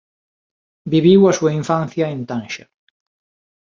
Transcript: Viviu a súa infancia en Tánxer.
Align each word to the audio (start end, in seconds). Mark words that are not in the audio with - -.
Viviu 0.93 1.21
a 1.27 1.35
súa 1.37 1.55
infancia 1.61 2.05
en 2.13 2.21
Tánxer. 2.29 2.67